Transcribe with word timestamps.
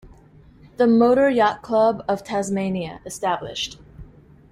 The 0.77 0.87
Motor 0.87 1.29
Yacht 1.29 1.61
Club 1.61 2.03
of 2.07 2.23
Tasmania 2.23 3.01
Est. 3.05 3.77